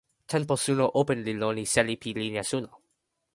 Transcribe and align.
tenpo 0.31 0.53
suno 0.63 0.85
open 1.01 1.19
li 1.27 1.33
lon 1.41 1.57
e 1.63 1.65
seli 1.73 1.95
pi 2.01 2.09
linja 2.19 2.43
suno. 2.51 2.71